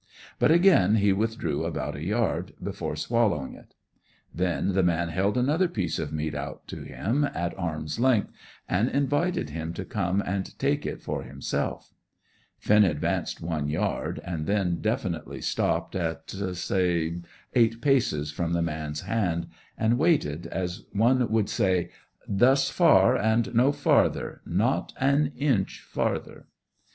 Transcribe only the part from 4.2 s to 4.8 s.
Then